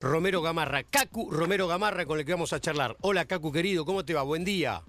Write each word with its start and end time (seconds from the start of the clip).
Romero 0.00 0.42
Gamarra, 0.42 0.82
Cacu 0.82 1.30
Romero 1.30 1.66
Gamarra 1.66 2.04
con 2.04 2.18
el 2.18 2.26
que 2.26 2.32
vamos 2.32 2.52
a 2.52 2.60
charlar. 2.60 2.98
Hola 3.00 3.24
Cacu 3.24 3.50
querido, 3.50 3.86
¿cómo 3.86 4.04
te 4.04 4.12
va? 4.12 4.22
Buen 4.22 4.44
día. 4.44 4.82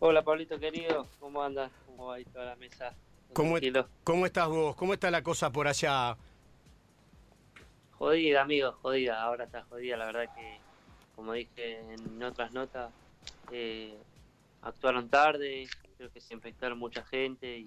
Hola 0.00 0.22
Pablito 0.22 0.58
querido, 0.58 1.06
¿cómo 1.20 1.40
andas? 1.40 1.70
¿Cómo 1.86 2.06
va 2.06 2.16
ahí 2.16 2.24
toda 2.24 2.44
la 2.46 2.56
mesa? 2.56 2.92
¿Cómo, 3.32 3.56
¿Cómo 4.02 4.26
estás 4.26 4.48
vos? 4.48 4.74
¿Cómo 4.74 4.94
está 4.94 5.12
la 5.12 5.22
cosa 5.22 5.52
por 5.52 5.68
allá? 5.68 6.16
Jodida, 7.92 8.42
amigo, 8.42 8.72
jodida. 8.82 9.22
Ahora 9.22 9.44
está 9.44 9.62
jodida, 9.62 9.96
la 9.96 10.06
verdad 10.06 10.34
que, 10.34 10.58
como 11.14 11.34
dije 11.34 11.78
en 11.78 12.20
otras 12.24 12.52
notas, 12.52 12.90
eh, 13.52 13.96
actuaron 14.62 15.08
tarde, 15.08 15.68
creo 15.96 16.10
que 16.10 16.20
se 16.20 16.34
infectaron 16.34 16.80
mucha 16.80 17.04
gente 17.04 17.58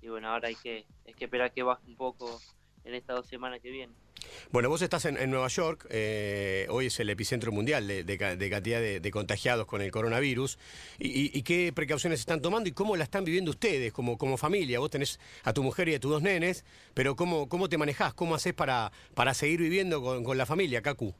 y, 0.00 0.08
bueno, 0.08 0.30
ahora 0.30 0.48
hay 0.48 0.54
que, 0.54 0.86
hay 1.06 1.12
que 1.12 1.26
esperar 1.26 1.52
que 1.52 1.62
baje 1.62 1.82
un 1.86 1.96
poco 1.96 2.40
en 2.84 2.94
estas 2.94 3.16
dos 3.16 3.26
semanas 3.26 3.60
que 3.60 3.70
vienen. 3.70 4.05
Bueno, 4.50 4.68
vos 4.68 4.82
estás 4.82 5.04
en, 5.04 5.30
Nueva 5.30 5.48
York, 5.48 5.86
eh, 5.90 6.66
hoy 6.70 6.86
es 6.86 7.00
el 7.00 7.10
epicentro 7.10 7.52
mundial 7.52 7.86
de, 7.86 8.18
cantidad 8.18 8.80
de, 8.80 9.10
contagiados 9.10 9.66
con 9.66 9.82
el 9.82 9.90
coronavirus. 9.90 10.58
Y, 10.98 11.42
qué 11.42 11.72
precauciones 11.72 12.20
están 12.20 12.40
tomando 12.40 12.68
y 12.68 12.72
cómo 12.72 12.96
la 12.96 13.04
están 13.04 13.24
viviendo 13.24 13.50
ustedes 13.50 13.92
como, 13.92 14.18
como 14.18 14.36
familia? 14.36 14.78
Vos 14.78 14.90
tenés 14.90 15.20
a 15.44 15.52
tu 15.52 15.62
mujer 15.62 15.88
y 15.88 15.94
a 15.94 16.00
tus 16.00 16.10
dos 16.10 16.22
nenes, 16.22 16.64
pero 16.94 17.16
¿cómo, 17.16 17.48
cómo 17.48 17.68
te 17.68 17.78
manejás? 17.78 18.14
¿Cómo 18.14 18.34
haces 18.34 18.54
para, 18.54 18.92
para 19.14 19.34
seguir 19.34 19.60
viviendo 19.60 20.02
con, 20.02 20.36
la 20.36 20.46
familia, 20.46 20.82
Cacu? 20.82 21.14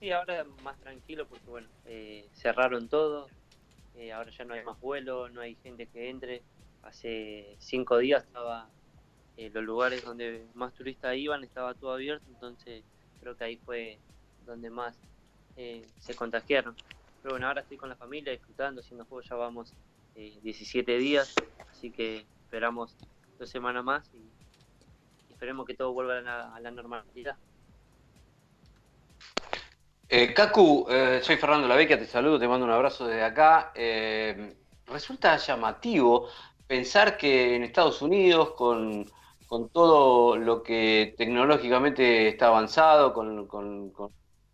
Sí, 0.00 0.10
ahora 0.10 0.44
más 0.62 0.78
tranquilo 0.80 1.26
porque, 1.26 1.46
bueno, 1.48 1.68
eh, 1.86 2.26
cerraron 2.34 2.88
todo, 2.88 3.28
eh, 3.96 4.12
ahora 4.12 4.30
ya 4.30 4.44
no 4.44 4.54
hay 4.54 4.64
más 4.64 4.80
vuelo, 4.80 5.28
no 5.28 5.40
hay 5.40 5.56
gente 5.62 5.86
que 5.86 6.10
entre. 6.10 6.42
Hace 6.82 7.56
cinco 7.58 7.98
días 7.98 8.22
estaba 8.22 8.68
eh, 9.36 9.50
los 9.52 9.64
lugares 9.64 10.02
donde 10.02 10.46
más 10.54 10.72
turistas 10.72 11.14
iban 11.16 11.44
estaba 11.44 11.74
todo 11.74 11.92
abierto, 11.92 12.24
entonces 12.28 12.82
creo 13.20 13.36
que 13.36 13.44
ahí 13.44 13.56
fue 13.58 13.98
donde 14.46 14.70
más 14.70 14.96
eh, 15.56 15.86
se 16.00 16.14
contagiaron. 16.14 16.74
Pero 17.22 17.34
bueno, 17.34 17.48
ahora 17.48 17.60
estoy 17.60 17.76
con 17.76 17.88
la 17.88 17.96
familia 17.96 18.32
disfrutando, 18.32 18.80
haciendo 18.80 19.04
juegos, 19.04 19.28
ya 19.28 19.36
vamos 19.36 19.72
17 20.14 20.94
eh, 20.94 20.98
días, 20.98 21.34
así 21.70 21.90
que 21.90 22.24
esperamos 22.44 22.96
dos 23.38 23.50
semanas 23.50 23.84
más 23.84 24.10
y, 24.14 25.32
esperemos 25.32 25.66
que 25.66 25.74
todo 25.74 25.92
vuelva 25.92 26.16
a 26.18 26.60
la, 26.60 26.70
normalidad. 26.70 27.36
Eh, 30.08 30.32
Cacu, 30.32 30.86
soy 31.20 31.36
Fernando 31.36 31.68
Lavecchia, 31.68 31.98
te 31.98 32.06
saludo, 32.06 32.38
te 32.38 32.48
mando 32.48 32.64
un 32.64 32.72
abrazo 32.72 33.06
desde 33.06 33.22
acá. 33.22 33.70
resulta 34.86 35.36
llamativo 35.36 36.30
pensar 36.66 37.18
que 37.18 37.54
en 37.54 37.64
Estados 37.64 38.00
Unidos, 38.00 38.52
con 38.52 39.04
con 39.46 39.68
todo 39.68 40.36
lo 40.36 40.62
que 40.62 41.14
tecnológicamente 41.16 42.28
está 42.28 42.48
avanzado, 42.48 43.12
con, 43.12 43.92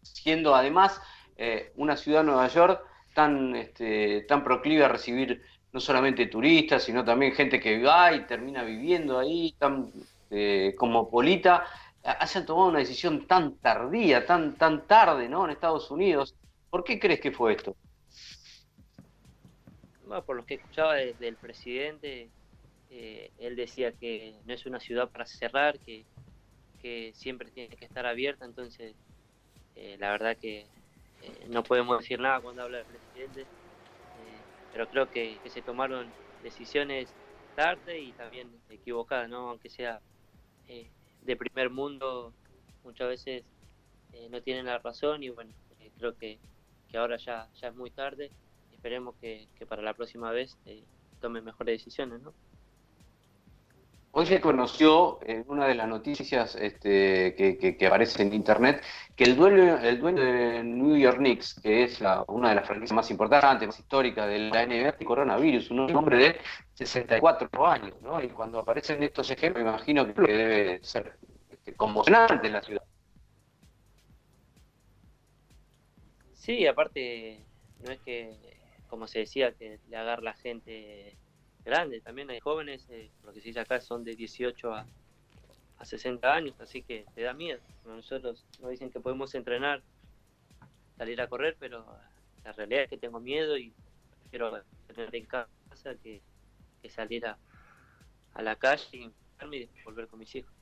siendo 0.02 0.54
además 0.54 1.00
eh, 1.36 1.72
una 1.76 1.96
ciudad 1.96 2.24
Nueva 2.24 2.48
York 2.48 2.82
tan, 3.14 3.56
este, 3.56 4.22
tan 4.22 4.44
proclive 4.44 4.84
a 4.84 4.88
recibir 4.88 5.42
no 5.72 5.80
solamente 5.80 6.26
turistas, 6.26 6.82
sino 6.84 7.04
también 7.04 7.32
gente 7.32 7.58
que 7.58 7.82
va 7.82 8.12
y 8.12 8.26
termina 8.26 8.62
viviendo 8.62 9.18
ahí, 9.18 9.54
tan 9.58 9.90
eh, 10.30 10.74
cosmopolita, 10.76 11.64
hayan 12.04 12.44
tomado 12.44 12.68
una 12.68 12.80
decisión 12.80 13.26
tan 13.26 13.56
tardía, 13.56 14.26
tan, 14.26 14.56
tan 14.56 14.86
tarde 14.86 15.28
¿no? 15.28 15.44
en 15.44 15.52
Estados 15.52 15.90
Unidos. 15.90 16.34
¿Por 16.68 16.84
qué 16.84 16.98
crees 16.98 17.20
que 17.20 17.32
fue 17.32 17.52
esto? 17.52 17.76
por 20.26 20.36
lo 20.36 20.44
que 20.44 20.56
escuchaba 20.56 20.96
del 20.96 21.36
presidente, 21.36 22.28
eh, 22.94 23.30
él 23.38 23.56
decía 23.56 23.92
que 23.92 24.34
no 24.44 24.52
es 24.52 24.66
una 24.66 24.78
ciudad 24.78 25.08
para 25.08 25.24
cerrar, 25.24 25.78
que, 25.78 26.04
siempre 27.14 27.48
tiene 27.50 27.76
que 27.76 27.84
estar 27.84 28.04
abierta, 28.04 28.44
entonces 28.44 28.96
eh, 29.76 29.96
la 30.00 30.10
verdad 30.10 30.36
que 30.36 30.66
eh, 31.22 31.46
no 31.48 31.62
podemos 31.62 32.00
decir 32.00 32.18
nada 32.18 32.40
cuando 32.40 32.62
habla 32.62 32.80
el 32.80 32.86
presidente, 32.86 33.46
pero 34.72 34.88
creo 34.88 35.08
que, 35.08 35.38
se 35.46 35.62
tomaron 35.62 36.12
decisiones 36.42 37.14
tarde 37.54 38.00
y 38.00 38.12
también 38.12 38.50
equivocadas, 38.68 39.28
¿no? 39.30 39.50
aunque 39.50 39.70
sea 39.70 40.00
de 40.66 41.36
primer 41.36 41.70
mundo, 41.70 42.34
muchas 42.82 43.08
veces 43.08 43.44
no 44.30 44.42
tienen 44.42 44.66
la 44.66 44.78
razón 44.78 45.22
y 45.22 45.30
bueno, 45.30 45.52
creo 45.98 46.18
que, 46.18 46.40
ahora 46.94 47.16
ya, 47.16 47.48
ya 47.54 47.68
es 47.68 47.74
muy 47.74 47.90
tarde, 47.90 48.30
esperemos 48.72 49.14
que, 49.20 49.46
que 49.56 49.64
para 49.66 49.82
la 49.82 49.94
próxima 49.94 50.30
vez 50.32 50.58
tomen 51.20 51.44
mejores 51.44 51.78
decisiones, 51.78 52.20
¿no? 52.20 52.34
Hoy 54.14 54.26
se 54.26 54.42
conoció 54.42 55.20
en 55.22 55.42
una 55.48 55.66
de 55.66 55.74
las 55.74 55.88
noticias 55.88 56.54
este, 56.56 57.34
que, 57.34 57.86
aparece 57.86 58.20
en 58.20 58.34
internet 58.34 58.82
que 59.16 59.24
el 59.24 59.36
dueño, 59.36 59.78
el 59.78 60.00
dueño 60.00 60.22
de 60.22 60.62
New 60.62 60.98
York 60.98 61.16
Knicks, 61.16 61.58
que 61.62 61.84
es 61.84 61.98
una 62.28 62.50
de 62.50 62.56
las 62.56 62.66
franquicias 62.66 62.94
más 62.94 63.10
importantes, 63.10 63.66
más 63.66 63.78
históricas 63.78 64.28
de 64.28 64.38
la 64.38 64.66
NBA, 64.66 64.98
tiene 64.98 65.06
coronavirus, 65.06 65.70
un 65.70 65.96
hombre 65.96 66.18
de 66.18 66.40
64 66.74 67.66
años, 67.66 68.02
¿no? 68.02 68.22
Y 68.22 68.28
cuando 68.28 68.58
aparecen 68.58 69.02
estos 69.02 69.30
ejemplos, 69.30 69.64
me 69.64 69.70
imagino 69.70 70.06
que 70.06 70.20
debe 70.20 70.84
ser 70.84 71.16
este, 71.48 71.74
conmocionante 71.74 72.48
en 72.48 72.52
la 72.52 72.60
ciudad. 72.60 72.82
Sí, 76.34 76.66
aparte, 76.66 77.46
no 77.82 77.92
es 77.92 78.00
que, 78.00 78.36
como 78.88 79.06
se 79.06 79.20
decía, 79.20 79.52
que 79.52 79.78
le 79.88 79.96
agarra 79.96 80.22
la 80.22 80.34
gente 80.34 81.16
grande, 81.64 82.00
también 82.00 82.30
hay 82.30 82.40
jóvenes, 82.40 82.86
eh, 82.90 83.10
lo 83.24 83.32
que 83.32 83.40
se 83.40 83.48
dice 83.48 83.60
acá 83.60 83.80
son 83.80 84.04
de 84.04 84.14
18 84.16 84.74
a, 84.74 84.86
a 85.78 85.84
60 85.84 86.32
años, 86.32 86.60
así 86.60 86.82
que 86.82 87.04
te 87.14 87.22
da 87.22 87.32
miedo. 87.32 87.60
Nosotros 87.84 88.44
nos 88.60 88.70
dicen 88.70 88.90
que 88.90 89.00
podemos 89.00 89.34
entrenar, 89.34 89.82
salir 90.96 91.20
a 91.20 91.26
correr, 91.26 91.56
pero 91.58 91.84
la 92.44 92.52
realidad 92.52 92.84
es 92.84 92.90
que 92.90 92.98
tengo 92.98 93.20
miedo 93.20 93.56
y 93.56 93.72
prefiero 94.20 94.62
tener 94.86 95.14
en 95.14 95.26
casa 95.26 95.48
que, 96.02 96.22
salir 96.88 97.26
a, 97.26 97.38
a 98.34 98.42
la 98.42 98.56
calle 98.56 98.88
y 98.92 99.68
volver 99.84 100.08
con 100.08 100.18
mis 100.18 100.34
hijos. 100.34 100.52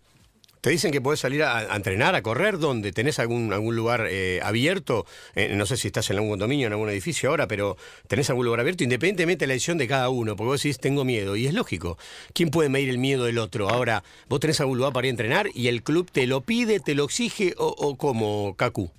Te 0.61 0.69
dicen 0.69 0.93
que 0.93 1.01
podés 1.01 1.21
salir 1.21 1.43
a, 1.43 1.75
entrenar, 1.75 2.15
a 2.15 2.21
correr, 2.23 2.59
¿dónde? 2.59 2.93
¿Tenés 2.93 3.19
algún, 3.19 3.51
algún 3.51 3.77
lugar 3.77 4.07
eh, 4.11 4.41
abierto? 4.43 5.07
Eh, 5.35 5.55
no 5.57 5.65
sé 5.65 5.79
si 5.79 5.89
estás 5.89 6.11
en 6.11 6.17
algún 6.17 6.31
condominio, 6.31 6.67
en 6.67 6.75
algún 6.75 6.91
edificio 6.91 7.31
ahora, 7.31 7.47
pero 7.47 7.79
¿tenés 8.09 8.29
algún 8.29 8.45
lugar 8.45 8.61
abierto? 8.61 8.85
Independientemente 8.85 9.45
de 9.45 9.47
la 9.47 9.55
decisión 9.55 9.79
de 9.79 9.89
cada 9.89 10.11
uno, 10.11 10.37
porque 10.37 10.49
vos 10.49 10.63
decís, 10.63 10.79
tengo 10.79 11.03
miedo, 11.03 11.35
y 11.35 11.47
es 11.47 11.55
lógico. 11.55 11.97
¿Quién 12.35 12.51
puede 12.51 12.69
medir 12.69 12.91
el 12.91 12.99
miedo 12.99 13.25
del 13.25 13.39
otro? 13.39 13.71
Ahora, 13.71 14.05
¿vos 14.29 14.39
tenés 14.41 14.61
algún 14.61 14.77
lugar 14.77 14.93
para 14.93 15.07
ir 15.07 15.13
a 15.13 15.13
entrenar 15.13 15.49
y 15.55 15.69
el 15.69 15.83
club 15.83 16.11
te 16.11 16.27
lo 16.27 16.43
pide, 16.43 16.79
te 16.79 16.95
lo 16.95 17.05
exige 17.05 17.55
o, 17.57 17.69
o 17.69 17.97
cómo, 17.97 18.55
Kaku? 18.55 18.91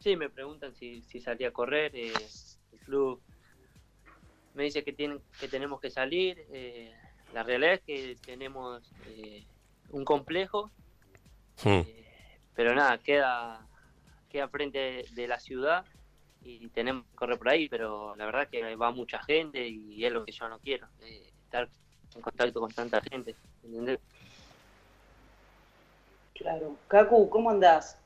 Sí, 0.00 0.16
me 0.16 0.28
preguntan 0.28 0.74
si, 0.74 1.02
si 1.02 1.20
salí 1.20 1.44
a 1.44 1.52
correr, 1.52 1.94
eh, 1.94 2.12
el 2.72 2.78
club 2.80 3.20
me 4.54 4.64
dice 4.64 4.82
que, 4.82 4.92
tienen, 4.92 5.20
que 5.38 5.46
tenemos 5.46 5.80
que 5.80 5.90
salir, 5.90 6.44
la 7.32 7.44
realidad 7.44 7.74
es 7.74 7.80
que 7.82 8.16
tenemos 8.26 8.82
un 9.90 10.04
complejo, 10.04 10.70
hmm. 11.64 11.68
eh, 11.68 12.04
pero 12.54 12.74
nada, 12.74 12.98
queda, 12.98 13.66
queda 14.28 14.48
frente 14.48 15.04
de 15.12 15.28
la 15.28 15.38
ciudad 15.38 15.84
y 16.42 16.68
tenemos 16.68 17.04
que 17.06 17.16
correr 17.16 17.38
por 17.38 17.48
ahí, 17.48 17.68
pero 17.68 18.14
la 18.16 18.26
verdad 18.26 18.48
que 18.48 18.76
va 18.76 18.90
mucha 18.90 19.22
gente 19.22 19.66
y 19.66 20.04
es 20.04 20.12
lo 20.12 20.24
que 20.24 20.32
yo 20.32 20.48
no 20.48 20.58
quiero, 20.58 20.86
eh, 21.02 21.30
estar 21.44 21.68
en 22.14 22.22
contacto 22.22 22.60
con 22.60 22.72
tanta 22.72 23.00
gente, 23.00 23.34
¿entendés? 23.64 23.98
Claro. 26.34 26.76
Cacu, 26.86 27.28
¿cómo 27.28 27.50
andás? 27.50 27.98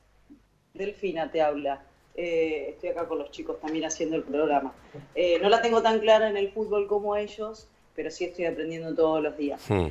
Delfina 0.73 1.31
te 1.31 1.41
habla. 1.41 1.83
Eh, 2.15 2.69
estoy 2.69 2.89
acá 2.89 3.07
con 3.07 3.19
los 3.19 3.31
chicos 3.31 3.59
también 3.59 3.85
haciendo 3.85 4.15
el 4.15 4.23
programa. 4.23 4.73
no 5.41 5.49
la 5.49 5.61
tengo 5.61 5.81
tan 5.81 5.99
clara 5.99 6.29
en 6.29 6.37
el 6.37 6.51
fútbol 6.51 6.87
como 6.87 7.15
ellos, 7.15 7.67
pero 7.95 8.09
sí 8.09 8.25
estoy 8.25 8.45
aprendiendo 8.45 8.93
todos 8.95 9.21
los 9.21 9.37
días. 9.37 9.63
Hmm. 9.69 9.89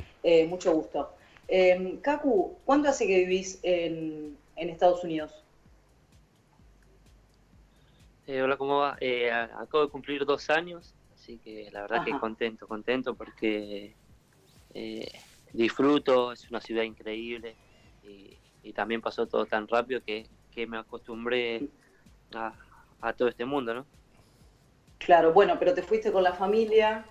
mucho 0.49 0.73
gusto. 0.73 1.09
Eh, 1.47 1.99
Kaku, 2.01 2.57
¿cuánto 2.65 2.89
hace 2.89 3.07
que 3.07 3.19
vivís 3.19 3.59
en, 3.63 4.37
Estados 4.55 5.03
Unidos? 5.03 5.43
Eh, 8.25 8.41
hola, 8.41 8.55
¿cómo 8.55 8.79
va? 8.79 8.97
Eh, 9.01 9.29
acabo 9.29 9.83
de 9.83 9.89
cumplir 9.89 10.25
dos 10.25 10.49
años, 10.49 10.93
así 11.13 11.37
que 11.39 11.69
la 11.71 11.81
verdad 11.81 12.05
que 12.05 12.17
contento, 12.17 12.67
contento 12.67 13.15
porque 13.15 13.95
eh, 14.73 15.11
disfruto, 15.51 16.31
es 16.31 16.49
una 16.49 16.61
ciudad 16.61 16.83
increíble 16.83 17.55
y, 18.03 18.39
también 18.73 19.01
pasó 19.01 19.27
todo 19.27 19.45
tan 19.45 19.67
rápido 19.67 20.01
que, 20.01 20.25
me 20.67 20.77
acostumbré 20.77 21.67
a, 22.33 23.13
todo 23.13 23.27
este 23.27 23.43
mundo, 23.43 23.73
¿no? 23.73 23.85
Claro, 24.99 25.33
bueno, 25.33 25.57
pero 25.59 25.73
te 25.73 25.83
fuiste 25.83 26.11
con 26.11 26.23
la 26.23 26.33
familia, 26.33 27.05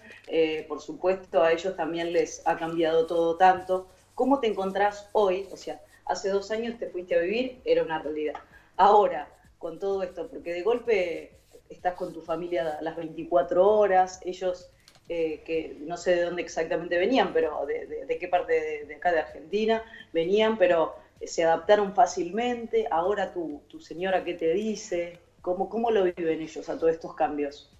por 0.66 0.80
supuesto 0.80 1.42
a 1.42 1.52
ellos 1.52 1.76
también 1.76 2.12
les 2.12 2.44
ha 2.46 2.56
cambiado 2.56 3.06
todo 3.06 3.36
tanto. 3.36 3.90
¿Cómo 4.22 4.38
te 4.38 4.46
encontrás 4.46 5.08
hoy? 5.10 5.48
O 5.50 5.56
sea, 5.56 5.80
hace 6.04 6.28
dos 6.28 6.52
años 6.52 6.78
te 6.78 6.86
fuiste 6.86 7.16
a 7.16 7.18
vivir, 7.18 7.60
era 7.64 7.82
una 7.82 7.98
realidad. 7.98 8.34
Ahora, 8.76 9.28
con 9.58 9.80
todo 9.80 10.04
esto, 10.04 10.28
porque 10.28 10.52
de 10.52 10.62
golpe 10.62 11.40
estás 11.68 11.94
con 11.94 12.12
tu 12.12 12.22
familia 12.22 12.78
las 12.82 12.94
24 12.94 13.68
horas, 13.68 14.20
ellos 14.24 14.70
eh, 15.08 15.42
que 15.44 15.76
no 15.80 15.96
sé 15.96 16.14
de 16.14 16.22
dónde 16.22 16.42
exactamente 16.42 16.98
venían, 16.98 17.32
pero 17.32 17.66
de, 17.66 18.16
qué 18.16 18.28
parte 18.28 18.84
de, 18.86 18.94
acá 18.94 19.10
de 19.10 19.22
Argentina 19.22 19.82
venían, 20.12 20.56
pero 20.56 20.94
se 21.26 21.42
adaptaron 21.42 21.92
fácilmente, 21.92 22.86
ahora 22.92 23.32
tu, 23.32 23.62
tu 23.66 23.80
señora 23.80 24.22
qué 24.22 24.34
te 24.34 24.52
dice, 24.52 25.18
¿Cómo, 25.40 25.68
¿Cómo 25.68 25.90
lo 25.90 26.04
viven 26.04 26.40
ellos 26.40 26.68
a 26.68 26.78
todos 26.78 26.92
estos 26.92 27.16
cambios? 27.16 27.72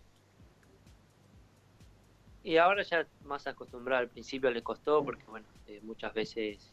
Y 2.45 2.57
ahora 2.57 2.83
ya 2.83 3.07
más 3.25 3.47
acostumbrado, 3.47 4.03
al 4.03 4.09
principio 4.09 4.51
le 4.51 4.63
costó 4.63 5.05
porque 5.05 5.23
bueno, 5.29 5.47
eh, 5.69 5.81
muchas 5.83 6.13
veces 6.13 6.73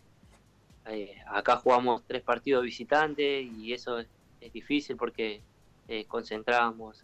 eh, 0.88 1.16
acá 1.28 1.58
jugamos 1.58 2.04
tres 2.08 2.24
partidos 2.24 2.64
visitantes 2.64 3.46
y 3.46 3.74
eso 3.74 4.00
es, 4.00 4.08
difícil 4.54 4.96
porque 4.96 5.42
eh, 5.90 6.06
concentrábamos 6.06 7.04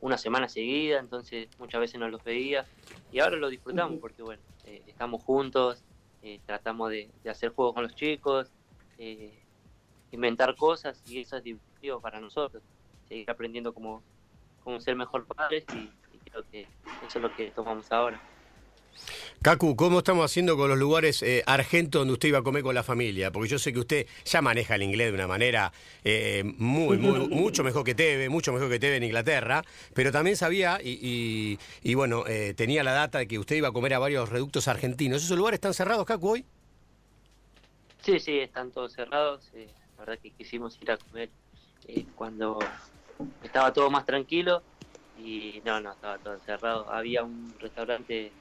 una 0.00 0.16
semana 0.16 0.48
seguida, 0.48 0.98
entonces 0.98 1.46
muchas 1.58 1.78
veces 1.82 2.00
no 2.00 2.08
los 2.08 2.24
veía 2.24 2.64
y 3.12 3.20
ahora 3.20 3.36
lo 3.36 3.50
disfrutamos 3.50 4.00
porque 4.00 4.22
bueno, 4.22 4.42
estamos 4.86 5.22
juntos, 5.22 5.84
tratamos 6.46 6.90
de, 6.90 7.10
de, 7.22 7.30
hacer 7.30 7.50
juego 7.50 7.74
con 7.74 7.82
los 7.82 7.94
chicos, 7.94 8.50
inventar 10.10 10.56
cosas 10.56 11.02
y 11.06 11.20
eso 11.20 11.36
es 11.36 11.44
divertido 11.44 12.00
para 12.00 12.18
nosotros, 12.18 12.62
seguir 13.08 13.30
aprendiendo 13.30 13.74
cómo, 13.74 14.02
cómo 14.64 14.80
ser 14.80 14.96
mejor 14.96 15.26
padres 15.26 15.64
y, 15.74 15.90
creo 16.30 16.44
que 16.50 16.60
eso 17.06 17.18
es 17.18 17.22
lo 17.22 17.34
que 17.34 17.50
tomamos 17.50 17.90
ahora. 17.92 18.20
Cacu, 19.42 19.74
¿cómo 19.74 19.98
estamos 20.00 20.24
haciendo 20.26 20.56
con 20.58 20.68
los 20.68 20.78
lugares 20.78 21.22
eh, 21.22 21.42
argentos 21.46 22.00
donde 22.00 22.12
usted 22.12 22.28
iba 22.28 22.40
a 22.40 22.42
comer 22.42 22.62
con 22.62 22.74
la 22.74 22.82
familia? 22.82 23.30
Porque 23.30 23.48
yo 23.48 23.58
sé 23.58 23.72
que 23.72 23.78
usted 23.78 24.06
ya 24.26 24.42
maneja 24.42 24.74
el 24.74 24.82
inglés 24.82 25.08
de 25.08 25.14
una 25.14 25.26
manera 25.26 25.72
eh, 26.04 26.42
muy, 26.58 26.98
muy, 26.98 27.26
mucho 27.28 27.64
mejor 27.64 27.82
que 27.84 27.94
Teve, 27.94 28.28
mucho 28.28 28.52
mejor 28.52 28.68
que 28.68 28.78
Teve 28.78 28.96
en 28.96 29.04
Inglaterra, 29.04 29.64
pero 29.94 30.12
también 30.12 30.36
sabía 30.36 30.78
y, 30.82 31.58
y, 31.82 31.94
bueno, 31.94 32.24
eh, 32.26 32.52
tenía 32.54 32.84
la 32.84 32.92
data 32.92 33.18
de 33.18 33.28
que 33.28 33.38
usted 33.38 33.56
iba 33.56 33.68
a 33.68 33.72
comer 33.72 33.94
a 33.94 33.98
varios 33.98 34.28
reductos 34.28 34.68
argentinos. 34.68 35.24
¿Esos 35.24 35.38
lugares 35.38 35.56
están 35.56 35.72
cerrados, 35.72 36.04
Cacu, 36.04 36.32
hoy? 36.32 36.44
Sí, 38.02 38.20
sí, 38.20 38.40
están 38.40 38.70
todos 38.72 38.92
cerrados. 38.92 39.50
la 39.54 40.04
verdad 40.04 40.18
que 40.22 40.30
quisimos 40.30 40.78
ir 40.82 40.90
a 40.90 40.98
comer 40.98 41.30
cuando 42.14 42.58
estaba 43.42 43.72
todo 43.72 43.90
más 43.90 44.04
tranquilo 44.04 44.62
y 45.22 45.62
no, 45.64 45.80
no, 45.80 45.92
estaba 45.92 46.18
todo 46.18 46.38
cerrado. 46.40 46.90
Había 46.90 47.22
un 47.22 47.54
restaurante 47.58 48.32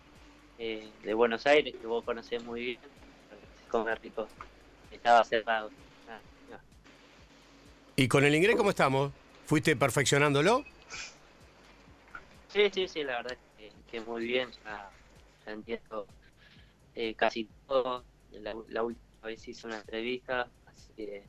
eh, 0.58 0.90
de 1.04 1.14
Buenos 1.14 1.46
Aires 1.46 1.76
que 1.80 1.88
vos 1.88 2.04
conocés 2.04 2.44
muy 2.44 2.62
bien, 2.62 2.80
come 3.70 3.94
rico, 3.96 4.28
estaba 4.92 5.24
cerrado. 5.24 5.70
¿Y 7.96 8.08
con 8.08 8.24
el 8.24 8.34
inglés 8.34 8.56
cómo 8.56 8.70
estamos? 8.70 9.12
¿Fuiste 9.46 9.76
perfeccionándolo? 9.76 10.64
Sí, 12.48 12.70
sí, 12.72 12.88
sí, 12.88 13.04
la 13.04 13.18
verdad 13.18 13.38
es 13.60 13.74
que, 13.92 14.00
muy 14.02 14.26
bien, 14.26 14.50
ya, 14.64 14.90
entiendo 15.46 16.08
eh, 16.96 17.14
casi 17.16 17.50
todo. 17.68 18.06
La, 18.32 18.84
última 18.84 19.06
vez 19.24 19.46
hice 19.48 19.68
una 19.68 19.80
entrevista, 19.80 20.48
así 20.66 20.94
que 20.96 21.24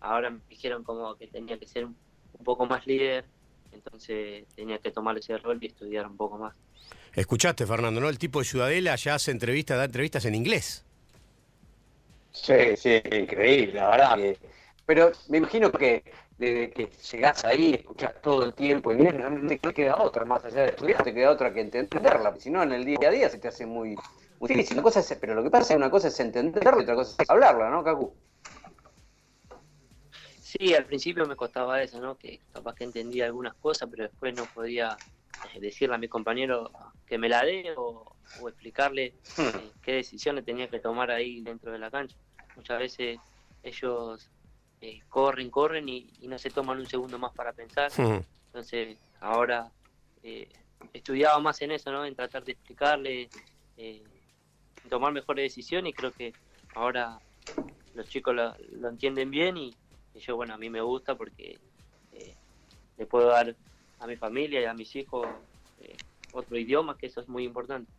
ahora 0.00 0.30
me 0.30 0.40
dijeron 0.48 0.82
como 0.82 1.14
que 1.14 1.28
tenía 1.28 1.56
que 1.56 1.68
ser 1.68 1.84
un 1.84 1.96
poco 2.44 2.66
más 2.66 2.84
líder 2.86 3.24
entonces 3.72 4.46
tenía 4.54 4.78
que 4.78 4.90
tomar 4.90 5.16
ese 5.18 5.36
rol 5.38 5.58
y 5.60 5.66
estudiar 5.66 6.06
un 6.06 6.16
poco 6.16 6.38
más. 6.38 6.54
Escuchaste, 7.14 7.66
Fernando, 7.66 8.00
¿no? 8.00 8.08
El 8.08 8.18
tipo 8.18 8.38
de 8.38 8.44
Ciudadela 8.44 8.94
ya 8.96 9.14
hace 9.14 9.30
entrevistas, 9.30 9.78
da 9.78 9.84
entrevistas 9.84 10.24
en 10.24 10.34
inglés. 10.34 10.84
Sí, 12.32 12.76
sí, 12.76 13.02
increíble, 13.12 13.74
la 13.74 13.90
verdad. 13.90 14.18
Pero 14.86 15.12
me 15.28 15.38
imagino 15.38 15.72
que 15.72 16.04
desde 16.38 16.70
que 16.70 16.88
llegás 17.10 17.44
ahí, 17.44 17.74
escuchás 17.74 18.14
todo 18.22 18.44
el 18.44 18.54
tiempo, 18.54 18.92
y 18.92 18.96
no 18.96 19.48
te 19.48 19.74
queda 19.74 19.96
otra, 19.96 20.24
más 20.24 20.44
allá 20.44 20.62
de 20.62 20.68
estudiar, 20.68 21.02
te 21.02 21.12
queda 21.12 21.30
otra 21.30 21.52
que 21.52 21.60
entenderla, 21.60 22.34
si 22.38 22.50
no 22.50 22.62
en 22.62 22.72
el 22.72 22.84
día 22.84 22.96
a 23.08 23.10
día 23.10 23.28
se 23.28 23.38
te 23.38 23.48
hace 23.48 23.66
muy, 23.66 23.96
muy 24.38 24.48
difícil. 24.48 24.80
cosa 24.80 25.02
pero 25.20 25.34
lo 25.34 25.42
que 25.42 25.50
pasa 25.50 25.64
es 25.64 25.68
que 25.70 25.76
una 25.76 25.90
cosa 25.90 26.08
es 26.08 26.20
entenderla 26.20 26.76
y 26.78 26.82
otra 26.82 26.94
cosa 26.94 27.20
es 27.20 27.28
hablarla, 27.28 27.70
¿no, 27.70 27.82
Cacu? 27.82 28.14
Sí, 30.48 30.72
al 30.72 30.86
principio 30.86 31.26
me 31.26 31.36
costaba 31.36 31.82
eso, 31.82 32.00
¿no? 32.00 32.16
Que 32.16 32.40
capaz 32.54 32.74
que 32.74 32.84
entendía 32.84 33.26
algunas 33.26 33.52
cosas, 33.56 33.86
pero 33.90 34.04
después 34.04 34.34
no 34.34 34.46
podía 34.46 34.96
eh, 35.52 35.60
decirle 35.60 35.94
a 35.94 35.98
mi 35.98 36.08
compañero 36.08 36.70
que 37.06 37.18
me 37.18 37.28
la 37.28 37.44
dé 37.44 37.74
o, 37.76 38.16
explicarle 38.48 39.12
hmm. 39.36 39.42
eh, 39.42 39.70
qué 39.82 39.92
decisiones 39.92 40.46
tenía 40.46 40.66
que 40.68 40.78
tomar 40.80 41.10
ahí 41.10 41.42
dentro 41.42 41.70
de 41.70 41.78
la 41.78 41.90
cancha. 41.90 42.16
Muchas 42.56 42.78
veces 42.78 43.20
ellos 43.62 44.30
eh, 44.80 45.00
corren, 45.10 45.50
corren 45.50 45.86
y, 45.86 46.10
no 46.22 46.38
se 46.38 46.48
toman 46.48 46.78
un 46.78 46.86
segundo 46.86 47.18
más 47.18 47.34
para 47.34 47.52
pensar. 47.52 47.92
Hmm. 47.94 48.24
Entonces, 48.46 48.96
ahora 49.20 49.70
estudiaba 50.94 51.38
más 51.40 51.60
en 51.60 51.72
eso, 51.72 51.92
¿no? 51.92 52.06
En 52.06 52.14
tratar 52.14 52.42
de 52.42 52.52
explicarle, 52.52 53.28
tomar 54.88 55.12
mejores 55.12 55.42
decisiones 55.42 55.90
y 55.90 55.92
creo 55.92 56.10
que 56.10 56.32
ahora 56.74 57.18
los 57.94 58.08
chicos 58.08 58.34
lo 58.34 58.88
entienden 58.88 59.30
bien 59.30 59.58
y, 59.58 59.74
yo, 60.14 60.36
bueno, 60.36 60.54
a 60.54 60.58
mí 60.58 60.70
me 60.70 60.80
gusta 60.80 61.16
porque 61.16 61.58
eh, 62.12 62.34
le 62.96 63.06
puedo 63.06 63.28
dar 63.28 63.54
a 64.00 64.06
mi 64.06 64.16
familia 64.16 64.60
y 64.60 64.64
a 64.64 64.74
mis 64.74 64.94
hijos 64.96 65.26
eh, 65.80 65.96
otro 66.32 66.56
idioma, 66.56 66.96
que 66.96 67.06
eso 67.06 67.20
es 67.20 67.28
muy 67.28 67.44
importante. 67.44 67.90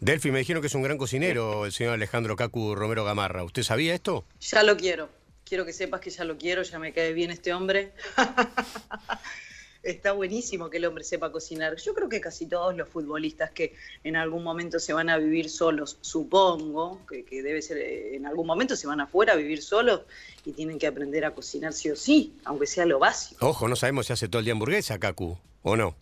Delfi, 0.00 0.32
me 0.32 0.40
dijeron 0.40 0.60
que 0.60 0.66
es 0.66 0.74
un 0.74 0.82
gran 0.82 0.98
cocinero 0.98 1.64
el 1.64 1.72
señor 1.72 1.94
Alejandro 1.94 2.34
Cacu 2.34 2.74
Romero 2.74 3.04
Gamarra. 3.04 3.44
¿Usted 3.44 3.62
sabía 3.62 3.94
esto? 3.94 4.24
Ya 4.40 4.64
lo 4.64 4.76
quiero. 4.76 5.08
Quiero 5.44 5.64
que 5.64 5.72
sepas 5.72 6.00
que 6.00 6.10
ya 6.10 6.24
lo 6.24 6.38
quiero, 6.38 6.62
ya 6.62 6.78
me 6.78 6.92
cae 6.92 7.12
bien 7.12 7.30
este 7.30 7.52
hombre. 7.52 7.92
está 9.82 10.12
buenísimo 10.12 10.70
que 10.70 10.78
el 10.78 10.84
hombre 10.84 11.04
sepa 11.04 11.32
cocinar. 11.32 11.76
Yo 11.76 11.94
creo 11.94 12.08
que 12.08 12.20
casi 12.20 12.46
todos 12.46 12.76
los 12.76 12.88
futbolistas 12.88 13.50
que 13.50 13.74
en 14.04 14.16
algún 14.16 14.44
momento 14.44 14.78
se 14.78 14.92
van 14.92 15.10
a 15.10 15.18
vivir 15.18 15.50
solos, 15.50 15.98
supongo 16.00 17.04
que, 17.06 17.42
debe 17.42 17.62
ser, 17.62 17.78
eh, 17.78 18.16
en 18.16 18.26
algún 18.26 18.46
momento 18.46 18.76
se 18.76 18.86
van 18.86 19.00
afuera 19.00 19.32
a 19.32 19.36
vivir 19.36 19.62
solos 19.62 20.02
y 20.44 20.52
tienen 20.52 20.78
que 20.78 20.86
aprender 20.86 21.24
a 21.24 21.34
cocinar 21.34 21.72
sí 21.72 21.90
o 21.90 21.96
sí, 21.96 22.36
aunque 22.44 22.66
sea 22.66 22.86
lo 22.86 22.98
básico. 22.98 23.46
Ojo, 23.46 23.68
no 23.68 23.76
sabemos 23.76 24.06
si 24.06 24.12
hace 24.12 24.28
todo 24.28 24.40
el 24.40 24.44
día 24.44 24.52
hamburguesa, 24.52 24.98
Kaku, 24.98 25.38
¿o 25.62 25.76
no? 25.76 25.94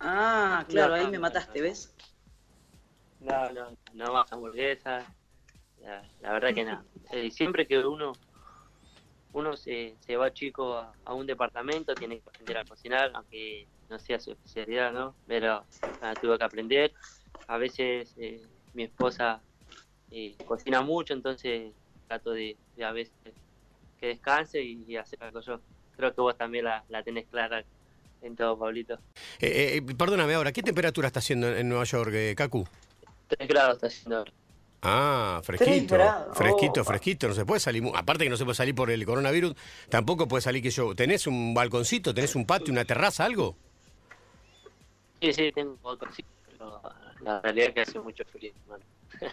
Ah, 0.00 0.64
claro, 0.68 0.94
ahí 0.94 1.06
me 1.08 1.18
mataste, 1.18 1.60
¿ves? 1.60 1.92
No, 3.20 3.50
no, 3.52 3.76
no 3.94 4.12
más 4.12 4.32
hamburguesa. 4.32 5.06
La, 6.20 6.32
verdad 6.32 6.52
que 6.52 6.64
no. 6.64 6.82
Eh, 7.12 7.30
siempre 7.30 7.66
que 7.66 7.78
uno 7.78 8.12
uno 9.36 9.54
se, 9.54 9.94
se 10.00 10.16
va 10.16 10.32
chico 10.32 10.82
a, 11.04 11.12
un 11.14 11.26
departamento, 11.26 11.94
tiene 11.94 12.20
que 12.20 12.28
aprender 12.30 12.56
a 12.56 12.64
cocinar, 12.64 13.10
aunque 13.12 13.66
no 13.90 13.98
sea 13.98 14.18
su 14.18 14.32
especialidad, 14.32 14.92
¿no? 14.92 15.14
Pero 15.26 15.62
ah, 16.00 16.14
tuve 16.18 16.38
que 16.38 16.44
aprender. 16.44 16.92
A 17.46 17.58
veces 17.58 18.14
eh, 18.16 18.40
mi 18.72 18.84
esposa 18.84 19.42
eh, 20.10 20.34
cocina 20.46 20.80
mucho, 20.80 21.12
entonces 21.12 21.72
trato 22.08 22.30
de, 22.30 22.56
a 22.82 22.92
veces 22.92 23.12
que 24.00 24.06
descanse 24.06 24.62
y, 24.62 24.96
hacer 24.96 25.22
algo 25.22 25.40
yo. 25.40 25.60
Creo 25.96 26.14
que 26.14 26.20
vos 26.22 26.36
también 26.38 26.64
la, 26.64 26.84
la 26.88 27.02
tenés 27.02 27.26
clara 27.26 27.62
en 28.22 28.36
todo, 28.36 28.58
Pablito. 28.58 28.98
Eh, 29.38 29.82
perdóname 29.98 30.32
ahora, 30.32 30.50
¿qué 30.50 30.62
temperatura 30.62 31.08
está 31.08 31.18
haciendo 31.18 31.54
en 31.54 31.68
Nueva 31.68 31.84
York, 31.84 32.34
Cacu? 32.36 32.66
3 33.28 33.48
grados 33.48 33.74
está 33.74 33.88
haciendo 33.88 34.16
ahora. 34.16 34.32
Ah, 34.82 35.40
fresquito, 35.42 35.96
fresquito, 36.34 36.84
fresquito, 36.84 37.28
no 37.28 37.34
se 37.34 37.44
puede 37.44 37.60
salir, 37.60 37.82
aparte 37.94 38.24
que 38.24 38.30
no 38.30 38.36
se 38.36 38.44
puede 38.44 38.54
salir 38.54 38.74
por 38.74 38.90
el 38.90 39.04
coronavirus, 39.04 39.54
tampoco 39.88 40.28
puede 40.28 40.42
salir 40.42 40.62
que 40.62 40.70
yo, 40.70 40.94
¿tenés 40.94 41.26
un 41.26 41.54
balconcito, 41.54 42.14
tenés 42.14 42.36
un 42.36 42.46
patio, 42.46 42.72
una 42.72 42.84
terraza, 42.84 43.24
algo? 43.24 43.56
Sí, 45.20 45.32
sí, 45.32 45.50
tengo 45.52 45.72
un 45.72 45.82
balconcito, 45.82 46.28
pero 46.46 46.82
la 47.22 47.40
realidad 47.40 47.68
es 47.68 47.74
que 47.74 47.80
hace 47.80 48.00
mucho 48.00 48.24
frío, 48.26 48.52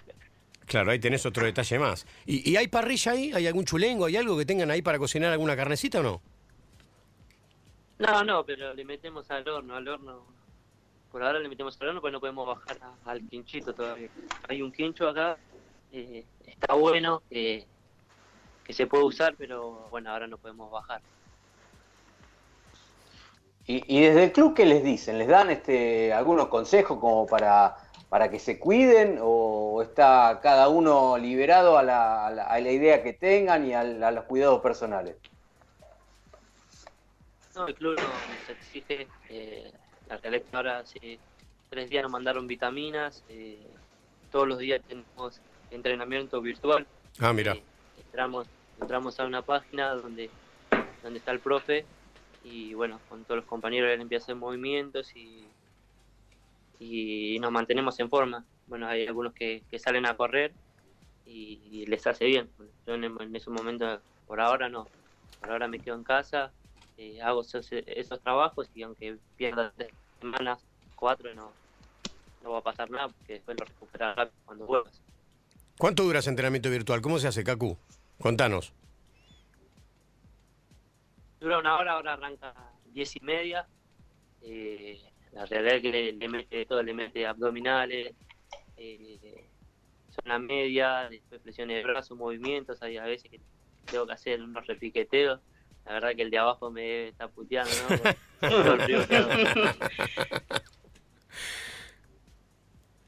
Claro, 0.65 0.91
ahí 0.91 0.99
tenés 0.99 1.25
otro 1.25 1.45
detalle 1.45 1.77
más. 1.77 2.07
¿Y, 2.25 2.49
¿Y, 2.49 2.55
hay 2.55 2.69
parrilla 2.69 3.11
ahí? 3.11 3.33
¿Hay 3.33 3.45
algún 3.45 3.65
chulengo? 3.65 4.05
¿Hay 4.05 4.15
algo 4.15 4.37
que 4.37 4.45
tengan 4.45 4.71
ahí 4.71 4.81
para 4.81 4.97
cocinar 4.97 5.31
alguna 5.31 5.57
carnecita 5.57 5.99
o 5.99 6.03
no? 6.03 6.21
No, 7.99 8.23
no, 8.23 8.45
pero 8.45 8.73
le 8.73 8.85
metemos 8.85 9.29
al 9.29 9.47
horno, 9.47 9.75
al 9.75 9.87
horno 9.87 10.25
por 11.13 11.21
ahora 11.21 11.39
le 11.39 11.47
metemos 11.47 11.79
al 11.79 11.89
horno, 11.89 12.01
pues 12.01 12.11
no 12.11 12.19
podemos 12.19 12.47
bajar 12.47 12.79
al 13.05 13.21
quinchito 13.29 13.71
todavía. 13.75 14.09
Hay 14.49 14.63
un 14.63 14.71
quincho 14.71 15.07
acá, 15.07 15.37
eh, 15.91 16.25
está 16.47 16.73
bueno, 16.73 17.21
que 17.29 17.67
se 18.67 18.87
puede 18.87 19.03
usar, 19.03 19.35
pero 19.37 19.87
bueno, 19.91 20.09
ahora 20.09 20.25
no 20.25 20.39
podemos 20.39 20.71
bajar. 20.71 21.01
¿Y, 23.67 24.01
desde 24.01 24.23
el 24.23 24.31
club 24.31 24.55
qué 24.55 24.65
les 24.65 24.83
dicen? 24.83 25.19
¿Les 25.19 25.27
dan 25.27 25.51
este 25.51 26.11
algunos 26.11 26.47
consejos 26.47 26.97
como 26.99 27.27
para, 27.27 27.77
para 28.09 28.31
que 28.31 28.39
se 28.39 28.57
cuiden 28.57 29.19
o 29.21 29.83
está 29.83 30.39
cada 30.41 30.67
uno 30.69 31.15
liberado 31.19 31.77
a 31.77 31.83
la, 31.83 32.25
a 32.25 32.59
la, 32.59 32.71
idea 32.71 33.03
que 33.03 33.13
tengan 33.13 33.67
y 33.67 33.73
a, 33.75 33.83
los 33.83 34.23
cuidados 34.25 34.61
personales? 34.61 35.15
No, 37.53 37.67
el 37.67 37.75
club 37.75 37.99
nos 37.99 38.49
exige 38.49 39.07
eh, 39.29 39.71
la 40.09 40.19
ahora 40.51 40.79
hace 40.79 41.19
tres 41.69 41.89
días 41.89 42.03
nos 42.03 42.11
mandaron 42.11 42.47
vitaminas, 42.47 43.23
eh, 43.29 43.57
todos 44.31 44.47
los 44.47 44.59
días 44.59 44.81
tenemos 44.87 45.41
entrenamiento 45.71 46.41
virtual. 46.41 46.85
Ah, 47.19 47.33
mira. 47.33 47.53
Eh, 47.53 47.63
entramos, 48.05 48.47
entramos 48.79 49.19
a 49.19 49.25
una 49.25 49.41
página 49.41 49.93
donde, 49.95 50.29
donde 51.01 51.19
está 51.19 51.31
el 51.31 51.39
profe 51.39 51.85
y 52.43 52.73
bueno, 52.73 52.99
con 53.09 53.23
todos 53.23 53.37
los 53.37 53.45
compañeros 53.45 53.91
él 53.91 54.01
empieza 54.01 54.23
a 54.23 54.25
hacer 54.25 54.35
movimientos 54.35 55.15
y, 55.15 55.45
y 56.79 57.39
nos 57.39 57.51
mantenemos 57.51 57.99
en 57.99 58.09
forma. 58.09 58.45
Bueno, 58.67 58.87
hay 58.87 59.07
algunos 59.07 59.33
que, 59.33 59.63
salen 59.77 60.05
a 60.05 60.15
correr 60.15 60.51
y, 61.25 61.85
les 61.87 62.05
hace 62.07 62.25
bien. 62.25 62.49
Yo 62.85 62.95
en, 62.95 63.03
en, 63.03 63.35
ese 63.35 63.49
momento, 63.49 63.99
por 64.27 64.39
ahora 64.39 64.69
no, 64.69 64.87
por 65.39 65.51
ahora 65.51 65.67
me 65.67 65.79
quedo 65.79 65.95
en 65.95 66.03
casa, 66.03 66.51
eh, 66.97 67.21
hago 67.21 67.41
esos, 67.41 67.67
esos, 67.71 68.21
trabajos 68.21 68.69
y 68.73 68.83
aunque 68.83 69.17
pierda 69.35 69.71
tres 69.75 69.91
semanas, 70.19 70.59
cuatro, 70.95 71.33
no, 71.33 71.51
no 72.43 72.51
va 72.51 72.59
a 72.59 72.63
pasar 72.63 72.89
nada 72.89 73.07
porque 73.09 73.33
después 73.33 73.57
lo 73.59 73.65
recuperarás 73.65 74.29
cuando 74.45 74.65
vuelvas. 74.65 75.01
¿Cuánto 75.77 76.03
dura 76.03 76.19
ese 76.19 76.29
entrenamiento 76.29 76.69
virtual? 76.69 77.01
¿Cómo 77.01 77.19
se 77.19 77.27
hace, 77.27 77.43
Kaku? 77.43 77.77
Contanos. 78.19 78.73
Dura 81.39 81.59
una 81.59 81.77
hora, 81.77 81.93
ahora 81.93 82.13
arranca 82.13 82.53
diez 82.85 83.15
y 83.15 83.19
media. 83.19 83.67
Eh, 84.41 85.01
la 85.33 85.45
realidad 85.45 85.75
es 85.75 85.81
que 85.81 86.13
le, 86.13 86.29
mete 86.29 86.65
todo, 86.65 86.83
le 86.83 86.93
mete 86.93 87.25
abdominales, 87.25 88.13
eh, 88.77 89.45
zona 90.09 90.37
media, 90.39 91.09
después 91.09 91.41
flexiones 91.41 91.77
de 91.77 91.83
brazos, 91.83 92.17
movimientos, 92.17 92.81
hay 92.81 92.97
a 92.97 93.03
veces 93.03 93.31
que 93.31 93.41
tengo 93.85 94.05
que 94.05 94.13
hacer 94.13 94.41
unos 94.41 94.65
repiqueteos. 94.67 95.41
La 95.85 95.93
verdad 95.93 96.15
que 96.15 96.21
el 96.21 96.31
de 96.31 96.37
abajo 96.37 96.71
me 96.71 97.09
está 97.09 97.27
puteando, 97.27 97.73
¿no? 97.89 97.97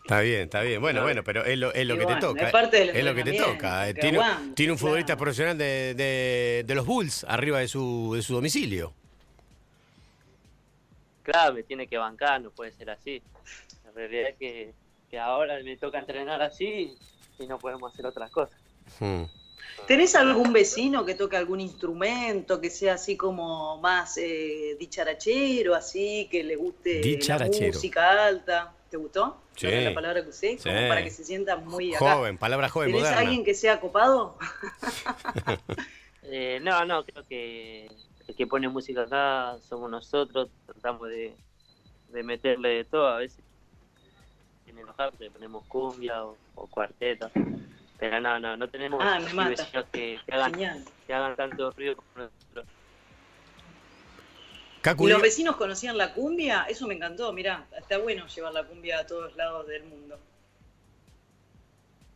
Está 0.06 0.22
bien, 0.22 0.42
está 0.42 0.62
bien. 0.62 0.80
Bueno, 0.80 1.02
bueno, 1.02 1.24
pero 1.24 1.44
es 1.44 1.58
lo, 1.58 1.74
es 1.74 1.88
lo 1.88 1.98
que 1.98 2.06
te 2.06 2.16
toca. 2.18 2.48
Es, 2.48 3.04
lo 3.04 3.16
que 3.16 3.24
te 3.24 3.34
toca. 3.34 3.92
Tiene, 3.92 4.20
tiene 4.54 4.74
un 4.74 4.78
futbolista 4.78 5.18
profesional 5.18 5.58
de, 5.58 5.96
de, 5.96 6.64
de, 6.64 6.76
los 6.76 6.86
Bulls 6.86 7.26
arriba 7.28 7.58
de 7.58 7.68
su, 7.68 8.14
de 8.16 8.22
su 8.22 8.36
domicilio. 8.36 8.94
Claro, 11.24 11.56
me 11.56 11.64
tiene 11.64 11.88
que 11.88 11.98
bancar, 11.98 12.40
no 12.40 12.52
puede 12.52 12.72
ser 12.72 12.92
así. 12.92 13.20
La 13.84 13.92
realidad 13.94 14.30
es 14.30 14.38
que, 14.38 14.74
que 15.10 15.18
ahora 15.18 15.58
me 15.64 15.76
toca 15.76 15.98
entrenar 15.98 16.40
así 16.44 16.96
y 17.40 17.48
no 17.48 17.58
podemos 17.58 17.92
hacer 17.92 18.06
otras 18.06 18.30
cosas. 18.30 18.62
Hmm. 19.00 19.24
¿Tenés 19.88 20.16
algún 20.16 20.52
vecino 20.52 21.06
que 21.06 21.14
toque 21.14 21.38
algún 21.38 21.62
instrumento, 21.62 22.60
que 22.60 22.70
sea 22.70 22.96
así 22.96 23.16
como 23.16 23.78
más 23.78 24.18
eh, 24.18 24.76
dicharachero, 24.80 25.76
así, 25.76 26.28
que 26.32 26.44
le 26.44 26.56
guste 26.56 27.02
la 27.28 27.48
música 27.48 28.26
alta? 28.26 28.74
¿Te 28.90 28.98
gustó? 28.98 29.38
Sí. 29.56 29.68
La 29.68 29.94
palabra 29.94 30.24
que 30.24 30.30
usé, 30.30 30.58
como 30.58 30.88
para 30.88 31.04
que 31.04 31.10
se 31.10 31.24
sienta 31.24 31.56
muy 31.56 31.94
Joven, 31.94 32.38
palabra 32.38 32.70
joven, 32.70 32.92
¿Tenés 32.92 33.08
alguien 33.12 33.44
que 33.44 33.54
sea 33.54 33.80
copado? 33.80 34.38
eh, 36.24 36.60
no, 36.62 36.84
no, 36.86 37.06
creo 37.06 37.26
que 37.28 37.88
el 38.28 38.36
que 38.36 38.48
pone 38.48 38.68
música 38.68 39.04
acá 39.04 39.58
somos 39.68 39.90
nosotros, 39.90 40.50
tratamos 40.66 41.10
de, 41.10 41.36
de 42.10 42.24
meterle 42.24 42.70
de 42.70 42.84
todo, 42.86 43.08
a 43.08 43.18
veces 43.18 43.40
en 44.68 44.80
el 44.80 44.86
le 45.20 45.32
ponemos 45.32 45.66
cumbia 45.68 46.26
o, 46.26 46.36
o 46.56 46.68
cuarteto. 46.68 47.30
Pero 47.98 48.20
no, 48.20 48.40
no, 48.40 48.58
no 48.58 48.68
tenemos 48.68 49.00
ah, 49.02 49.20
vecinos 49.48 49.86
que, 49.92 50.20
hagan, 50.32 50.54
que, 51.08 51.14
hagan, 51.14 51.36
tanto 51.36 51.72
ruido 51.72 51.96
como 51.96 52.26
nosotros. 52.26 52.66
¿Y 55.00 55.08
los 55.08 55.22
vecinos 55.22 55.56
conocían 55.56 55.98
la 55.98 56.14
cumbia? 56.14 56.66
Eso 56.70 56.88
me 56.88 56.94
encantó, 56.94 57.32
mirá, 57.34 57.66
está 57.76 57.98
bueno 57.98 58.28
llevar 58.28 58.54
la 58.54 58.64
cumbia 58.64 59.00
a 59.00 59.08
todos 59.08 59.36
lados 59.36 59.68
del 59.68 59.84
mundo. 59.86 60.20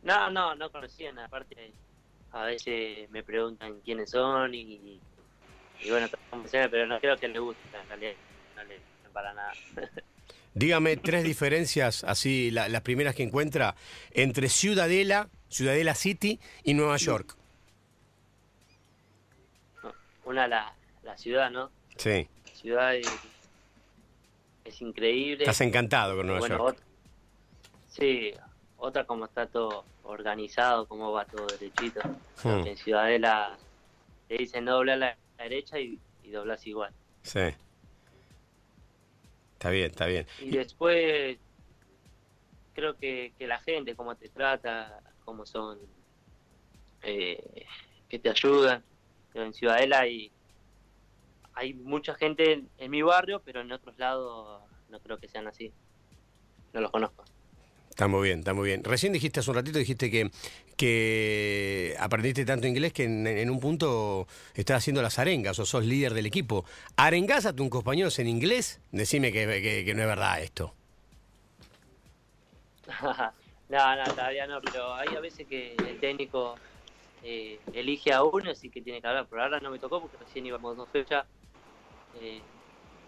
No, 0.02 0.30
no, 0.30 0.54
no 0.54 0.70
conocían, 0.70 1.18
aparte 1.18 1.72
a 2.32 2.44
veces 2.44 3.10
me 3.10 3.22
preguntan 3.24 3.80
quiénes 3.80 4.10
son 4.10 4.54
y, 4.54 5.00
y 5.82 5.90
bueno, 5.90 6.08
pero 6.52 6.86
no 6.86 7.00
creo 7.00 7.16
que 7.16 7.28
les 7.28 7.40
guste, 7.40 7.62
en 7.82 7.88
realidad, 7.88 8.12
no 9.04 9.10
para 9.12 9.32
nada. 9.34 9.52
Dígame 10.54 10.96
tres 10.96 11.24
diferencias, 11.24 12.04
así 12.04 12.50
las 12.50 12.80
primeras 12.82 13.14
que 13.14 13.22
encuentra, 13.22 13.74
entre 14.12 14.48
Ciudadela, 14.48 15.28
Ciudadela 15.50 15.94
City 15.94 16.40
y 16.64 16.74
Nueva 16.74 16.96
York. 16.96 17.36
Una, 20.24 20.46
la, 20.46 20.72
la 21.02 21.18
ciudad, 21.18 21.50
¿no? 21.50 21.70
Sí. 21.96 22.28
La 22.46 22.54
ciudad 22.54 22.94
es, 22.94 23.06
increíble. 24.80 25.42
Estás 25.42 25.60
encantado 25.60 26.16
con 26.16 26.28
Nueva 26.28 26.48
York. 26.48 26.78
sí, 27.88 28.32
otra 28.78 29.04
como 29.04 29.26
está 29.26 29.46
todo 29.46 29.84
organizado, 30.04 30.86
cómo 30.86 31.12
va 31.12 31.24
todo 31.24 31.46
derechito. 31.46 32.00
Hmm. 32.42 32.66
En 32.66 32.76
Ciudadela 32.76 33.58
te 34.28 34.38
dicen 34.38 34.64
dobla 34.64 34.94
a 34.94 34.96
la 34.96 35.16
derecha 35.36 35.78
y, 35.78 35.98
y 36.22 36.30
doblas 36.30 36.66
igual. 36.66 36.92
Sí. 37.22 37.40
Está 39.54 39.70
bien, 39.70 39.90
está 39.90 40.06
bien. 40.06 40.26
Y 40.38 40.52
después 40.52 41.36
creo 42.72 42.96
que, 42.96 43.32
que 43.36 43.46
la 43.46 43.58
gente, 43.58 43.94
cómo 43.94 44.14
te 44.14 44.28
trata, 44.28 45.00
cómo 45.30 45.46
son, 45.46 45.78
eh, 47.02 47.64
que 48.08 48.18
te 48.18 48.30
ayudan. 48.30 48.82
En 49.32 49.54
Ciudadela 49.54 50.00
hay, 50.00 50.32
hay 51.54 51.72
mucha 51.74 52.16
gente 52.16 52.64
en, 52.78 52.90
mi 52.90 53.02
barrio, 53.02 53.40
pero 53.44 53.60
en 53.60 53.70
otros 53.70 53.96
lados 53.96 54.60
no 54.88 54.98
creo 54.98 55.18
que 55.18 55.28
sean 55.28 55.46
así. 55.46 55.72
No 56.72 56.80
los 56.80 56.90
conozco. 56.90 57.24
Está 57.90 58.08
muy 58.08 58.26
bien, 58.26 58.40
está 58.40 58.54
muy 58.54 58.66
bien. 58.66 58.82
Recién 58.82 59.12
dijiste 59.12 59.38
hace 59.38 59.50
un 59.50 59.56
ratito, 59.56 59.78
dijiste 59.78 60.10
que, 60.10 60.32
que 60.76 61.94
aprendiste 62.00 62.44
tanto 62.44 62.66
inglés 62.66 62.92
que 62.92 63.04
en, 63.04 63.50
un 63.50 63.60
punto 63.60 64.26
estás 64.54 64.78
haciendo 64.78 65.00
las 65.00 65.20
arengas 65.20 65.60
o 65.60 65.64
sos 65.64 65.86
líder 65.86 66.12
del 66.12 66.26
equipo. 66.26 66.64
¿Arengás 66.96 67.46
a 67.46 67.54
tus 67.54 67.68
compañeros 67.68 68.18
en 68.18 68.26
inglés? 68.26 68.80
Decime 68.90 69.30
que, 69.30 69.46
no 69.94 70.02
es 70.02 70.08
verdad 70.08 70.42
esto. 70.42 70.74
no, 73.70 73.96
no, 73.96 74.14
todavía 74.14 74.46
no, 74.46 74.60
pero 74.60 74.94
hay 74.94 75.14
a 75.14 75.20
veces 75.20 75.46
que 75.48 75.90
el 75.90 75.98
técnico 76.00 76.58
eh, 77.22 77.60
elige 77.72 78.12
a 78.12 78.24
uno, 78.24 78.50
así 78.50 78.70
que 78.70 78.82
tiene 78.82 79.00
que 79.00 79.08
hablar. 79.08 79.28
Por 79.28 79.40
ahora 79.40 79.60
no 79.60 79.70
me 79.70 79.78
tocó 79.78 80.00
porque 80.00 80.18
recién 80.18 80.46
íbamos 80.46 80.76
dos 80.76 80.90
fechas. 80.90 81.26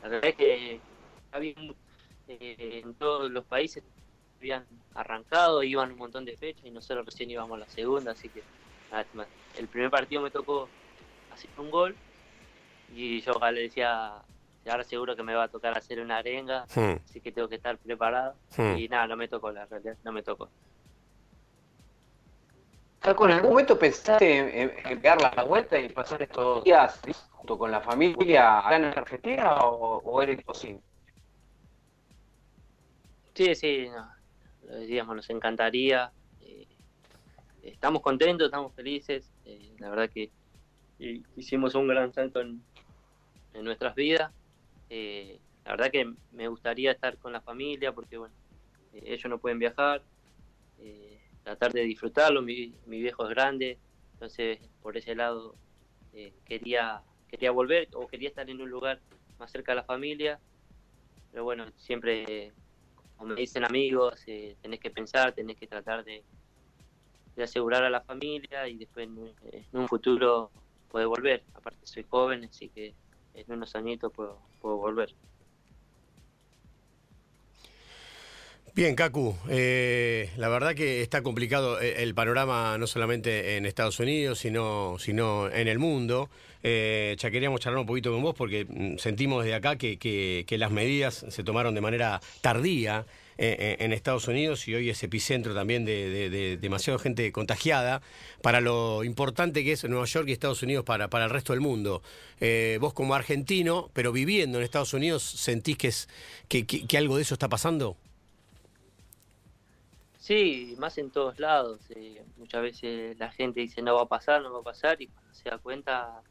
La 0.02 0.08
verdad 0.08 0.30
es 0.30 0.36
que 0.36 0.82
había 1.32 1.54
eh, 2.28 2.82
en 2.84 2.94
todos 2.96 3.30
los 3.30 3.44
países 3.46 3.84
habían 4.38 4.66
arrancado, 4.94 5.62
iban 5.62 5.92
un 5.92 5.98
montón 5.98 6.24
de 6.24 6.36
fechas 6.36 6.64
y 6.66 6.70
nosotros 6.70 7.06
recién 7.06 7.30
íbamos 7.30 7.56
a 7.56 7.60
la 7.60 7.68
segunda, 7.68 8.12
así 8.12 8.28
que 8.30 8.44
el 9.56 9.68
primer 9.68 9.90
partido 9.90 10.22
me 10.22 10.30
tocó 10.30 10.68
hacer 11.30 11.50
un 11.58 11.70
gol 11.70 11.96
y 12.88 13.20
yo 13.20 13.32
le 13.52 13.62
decía, 13.62 14.24
ahora 14.70 14.84
seguro 14.84 15.16
que 15.16 15.22
me 15.22 15.34
va 15.34 15.44
a 15.44 15.48
tocar 15.48 15.76
hacer 15.76 16.00
una 16.00 16.18
arenga, 16.18 16.66
hmm. 16.74 17.02
así 17.04 17.20
que 17.20 17.32
tengo 17.32 17.48
que 17.48 17.56
estar 17.56 17.78
preparado 17.78 18.34
hmm. 18.56 18.76
y 18.76 18.88
nada, 18.88 19.06
no 19.06 19.16
me 19.16 19.28
tocó 19.28 19.50
la 19.50 19.66
realidad, 19.66 19.96
no 20.04 20.12
me 20.12 20.22
tocó. 20.22 20.48
¿en 23.04 23.32
algún 23.32 23.50
momento 23.50 23.76
pensaste 23.76 24.62
en, 24.62 25.00
pegar 25.00 25.20
la 25.20 25.42
vuelta 25.42 25.76
y 25.76 25.88
pasar 25.88 26.22
estos 26.22 26.62
días 26.62 27.00
junto 27.32 27.58
con 27.58 27.72
la 27.72 27.80
familia 27.80 28.60
acá 28.60 28.76
en 28.76 28.84
Argentina 28.84 29.56
o, 29.64 29.98
o 30.04 30.22
era 30.22 30.30
imposible? 30.30 30.80
Sí, 33.34 33.54
sí, 33.56 33.88
no 33.88 34.22
lo 34.68 34.76
decíamos, 34.76 35.16
nos 35.16 35.30
encantaría. 35.30 36.12
Eh, 36.40 36.66
estamos 37.62 38.02
contentos, 38.02 38.46
estamos 38.46 38.72
felices. 38.74 39.30
Eh, 39.44 39.74
la 39.78 39.90
verdad 39.90 40.10
que 40.10 40.30
hicimos 41.36 41.74
un 41.74 41.88
gran 41.88 42.12
salto 42.12 42.40
en, 42.40 42.62
nuestras 43.54 43.94
vidas. 43.94 44.32
Eh, 44.94 45.38
la 45.64 45.70
verdad 45.70 45.90
que 45.90 46.12
me 46.32 46.48
gustaría 46.48 46.92
estar 46.92 47.16
con 47.16 47.32
la 47.32 47.40
familia 47.40 47.92
porque, 47.92 48.18
bueno, 48.18 48.34
ellos 48.92 49.24
no 49.30 49.38
pueden 49.38 49.58
viajar. 49.58 50.02
tratar 51.42 51.72
de 51.72 51.82
disfrutarlo, 51.82 52.42
mi, 52.42 52.74
mi, 52.86 53.00
viejo 53.00 53.24
es 53.24 53.30
grande, 53.30 53.78
entonces 54.12 54.58
por 54.82 54.96
ese 54.96 55.14
lado 55.14 55.56
quería, 56.44 57.02
quería 57.26 57.50
volver 57.50 57.88
o 57.94 58.06
quería 58.06 58.28
estar 58.28 58.48
en 58.50 58.60
un 58.60 58.70
lugar 58.70 59.00
más 59.38 59.50
cerca 59.50 59.72
de 59.72 59.76
la 59.76 59.84
familia. 59.84 60.38
Pero 61.30 61.44
bueno, 61.44 61.64
siempre 61.78 62.52
me 63.24 63.34
dicen 63.36 63.64
amigos, 63.64 64.22
eh, 64.26 64.56
tenés 64.60 64.80
que 64.80 64.90
pensar, 64.90 65.32
tenés 65.32 65.56
que 65.56 65.66
tratar 65.66 66.04
de, 66.04 66.22
asegurar 67.42 67.82
a 67.82 67.90
la 67.90 68.02
familia 68.02 68.68
y 68.68 68.76
después 68.76 69.08
en, 69.08 69.34
un 69.72 69.88
futuro 69.88 70.50
puede 70.88 71.06
volver. 71.06 71.44
Aparte 71.54 71.86
soy 71.86 72.04
joven, 72.08 72.44
así 72.44 72.68
que 72.68 72.94
en 73.34 73.52
unos 73.52 73.74
añitos 73.74 74.12
puedo, 74.12 74.38
volver. 74.60 75.14
Bien, 78.74 78.94
Kaku, 78.94 79.36
eh, 79.50 80.30
la 80.38 80.48
verdad 80.48 80.74
que 80.74 81.02
está 81.02 81.22
complicado 81.22 81.78
eh, 81.78 82.02
el 82.02 82.14
panorama 82.14 82.78
no 82.78 82.86
solamente 82.86 83.56
en 83.56 83.66
Estados 83.66 84.00
Unidos, 84.00 84.38
sino, 84.38 84.96
sino 84.98 85.50
en 85.50 85.68
el 85.68 85.78
mundo. 85.78 86.30
Eh, 86.62 87.16
ya 87.18 87.30
queríamos 87.30 87.60
charlar 87.60 87.80
un 87.80 87.86
poquito 87.86 88.12
con 88.12 88.22
vos 88.22 88.34
porque 88.34 88.64
mm, 88.64 88.96
sentimos 88.96 89.44
desde 89.44 89.56
acá 89.56 89.76
que, 89.76 89.98
que, 89.98 90.58
las 90.58 90.70
medidas 90.70 91.26
se 91.28 91.44
tomaron 91.44 91.74
de 91.74 91.80
manera 91.80 92.20
tardía 92.40 93.04
eh, 93.38 93.56
eh, 93.58 93.76
en 93.80 93.92
Estados 93.92 94.28
Unidos 94.28 94.66
y 94.68 94.74
hoy 94.74 94.90
es 94.90 95.02
epicentro 95.02 95.54
también 95.54 95.84
de, 95.84 96.30
de, 96.30 96.56
demasiada 96.56 96.98
gente 96.98 97.30
contagiada 97.32 98.02
para 98.42 98.60
lo 98.60 99.04
importante 99.04 99.64
que 99.64 99.72
es 99.72 99.84
Nueva 99.84 100.06
York 100.06 100.28
y 100.28 100.32
Estados 100.32 100.62
Unidos 100.62 100.84
para, 100.84 101.08
para 101.08 101.24
el 101.24 101.30
resto 101.30 101.52
del 101.52 101.60
mundo. 101.60 102.02
vos 102.80 102.92
como 102.94 103.14
argentino, 103.14 103.90
pero 103.92 104.12
viviendo 104.12 104.58
en 104.58 104.64
Estados 104.64 104.94
Unidos, 104.94 105.22
¿sentís 105.22 105.76
que, 105.76 105.88
es, 105.88 106.08
que, 106.48 106.98
algo 106.98 107.16
de 107.16 107.22
eso 107.22 107.34
está 107.34 107.48
pasando? 107.48 107.96
Sí, 110.22 110.76
más 110.78 110.98
en 110.98 111.10
todos 111.10 111.40
lados. 111.40 111.80
Eh, 111.90 112.22
muchas 112.36 112.62
veces 112.62 113.18
la 113.18 113.32
gente 113.32 113.58
dice 113.58 113.82
no 113.82 113.96
va 113.96 114.02
a 114.02 114.06
pasar, 114.06 114.40
no 114.40 114.52
va 114.52 114.60
a 114.60 114.62
pasar 114.62 115.02
y 115.02 115.08
cuando 115.08 115.34
se 115.34 115.50
da 115.50 115.58
cuenta 115.58 116.22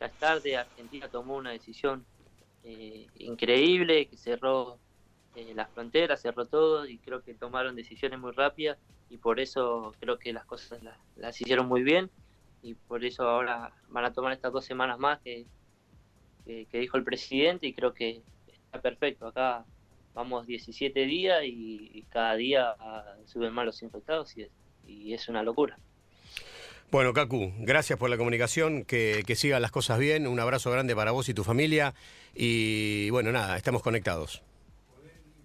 ya 0.00 0.06
es 0.06 0.12
tarde. 0.14 0.56
Argentina 0.56 1.08
tomó 1.08 1.36
una 1.36 1.52
decisión 1.52 2.04
eh, 2.64 3.06
increíble 3.18 4.06
que 4.06 4.16
cerró 4.16 4.80
eh, 5.36 5.52
las 5.54 5.70
fronteras, 5.70 6.20
cerró 6.20 6.46
todo 6.46 6.86
y 6.86 6.98
creo 6.98 7.22
que 7.22 7.34
tomaron 7.34 7.76
decisiones 7.76 8.18
muy 8.18 8.32
rápidas 8.32 8.78
y 9.08 9.18
por 9.18 9.38
eso 9.38 9.94
creo 10.00 10.18
que 10.18 10.32
las 10.32 10.44
cosas 10.44 10.80
las, 11.16 11.40
hicieron 11.40 11.66
muy 11.66 11.82
bien 11.82 12.10
y 12.62 12.74
por 12.74 13.04
eso 13.04 13.28
ahora 13.28 13.72
van 13.88 14.04
a 14.04 14.12
tomar 14.12 14.32
estas 14.32 14.52
dos 14.52 14.64
semanas 14.64 14.98
más 14.98 15.20
que, 15.20 15.46
que 16.44 16.78
dijo 16.78 16.96
el 16.96 17.04
presidente 17.04 17.66
y 17.68 17.74
creo 17.74 17.94
que 17.94 18.22
está 18.48 18.80
perfecto. 18.80 19.28
Acá 19.28 19.64
vamos 20.14 20.46
17 20.46 21.06
días 21.06 21.42
y, 21.44 22.04
cada 22.10 22.34
día 22.34 22.74
suben 23.26 23.52
más 23.52 23.64
los 23.64 23.82
infectados 23.82 24.36
y 24.36 24.42
es, 24.42 24.50
y 24.84 25.14
es 25.14 25.28
una 25.28 25.44
locura. 25.44 25.78
Bueno, 26.90 27.12
Cacu, 27.12 27.52
gracias 27.58 27.96
por 28.00 28.10
la 28.10 28.16
comunicación, 28.16 28.84
que, 28.84 29.22
que 29.24 29.36
sigan 29.36 29.62
las 29.62 29.70
cosas 29.70 30.00
bien, 30.00 30.26
un 30.26 30.40
abrazo 30.40 30.72
grande 30.72 30.96
para 30.96 31.12
vos 31.12 31.28
y 31.28 31.34
tu 31.34 31.44
familia 31.44 31.94
y 32.34 33.10
bueno, 33.10 33.30
nada, 33.30 33.56
estamos 33.56 33.80
conectados. 33.80 34.42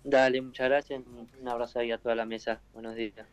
Dale, 0.08 0.40
muchas 0.42 0.70
gracias, 0.70 1.04
un 1.06 1.48
abrazo 1.50 1.80
ahí 1.80 1.92
a 1.92 1.98
toda 1.98 2.14
la 2.14 2.26
mesa, 2.26 2.62
buenos 2.72 2.96
días. 2.96 3.28